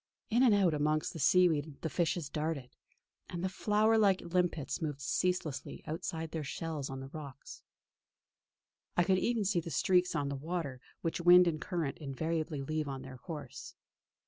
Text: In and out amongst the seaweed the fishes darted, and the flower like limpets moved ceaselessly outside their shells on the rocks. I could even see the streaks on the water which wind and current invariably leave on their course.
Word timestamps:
In 0.31 0.41
and 0.41 0.55
out 0.55 0.73
amongst 0.73 1.13
the 1.13 1.19
seaweed 1.19 1.79
the 1.81 1.87
fishes 1.87 2.27
darted, 2.27 2.71
and 3.29 3.43
the 3.43 3.49
flower 3.49 3.99
like 3.99 4.21
limpets 4.21 4.81
moved 4.81 4.99
ceaselessly 4.99 5.83
outside 5.85 6.31
their 6.31 6.43
shells 6.43 6.89
on 6.89 7.01
the 7.01 7.09
rocks. 7.09 7.61
I 8.97 9.03
could 9.03 9.19
even 9.19 9.45
see 9.45 9.59
the 9.59 9.69
streaks 9.69 10.15
on 10.15 10.27
the 10.29 10.35
water 10.35 10.81
which 11.01 11.21
wind 11.21 11.47
and 11.47 11.61
current 11.61 11.99
invariably 11.99 12.63
leave 12.63 12.87
on 12.87 13.03
their 13.03 13.19
course. 13.19 13.75